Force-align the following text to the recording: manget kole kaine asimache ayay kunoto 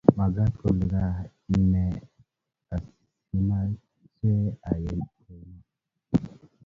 manget 0.17 0.51
kole 0.59 0.81
kaine 1.51 1.83
asimache 2.75 4.35
ayay 4.69 4.99
kunoto 5.17 5.65